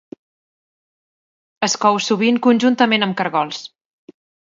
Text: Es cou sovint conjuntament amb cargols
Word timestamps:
Es 1.69 1.77
cou 1.85 2.01
sovint 2.09 2.43
conjuntament 2.49 3.11
amb 3.11 3.21
cargols 3.23 3.65